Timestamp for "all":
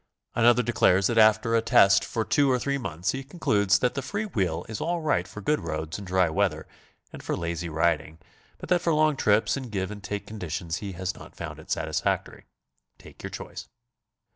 4.81-4.99